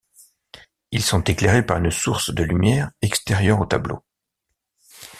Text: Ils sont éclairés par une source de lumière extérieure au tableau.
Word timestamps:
Ils 0.89 1.03
sont 1.03 1.23
éclairés 1.25 1.63
par 1.63 1.77
une 1.77 1.91
source 1.91 2.33
de 2.33 2.41
lumière 2.41 2.89
extérieure 3.03 3.61
au 3.61 3.67
tableau. 3.67 4.03